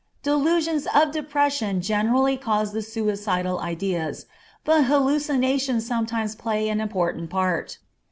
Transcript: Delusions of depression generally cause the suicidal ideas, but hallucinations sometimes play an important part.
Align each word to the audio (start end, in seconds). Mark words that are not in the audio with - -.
Delusions 0.23 0.87
of 0.95 1.11
depression 1.11 1.79
generally 1.79 2.35
cause 2.35 2.71
the 2.73 2.81
suicidal 2.81 3.59
ideas, 3.59 4.25
but 4.65 4.85
hallucinations 4.85 5.85
sometimes 5.85 6.33
play 6.33 6.67
an 6.69 6.81
important 6.81 7.29
part. 7.29 7.77